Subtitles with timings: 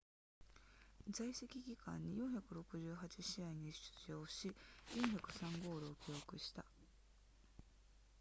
[1.13, 4.51] 在籍期間に468試合に出場し
[4.95, 6.65] 403ゴールを記録した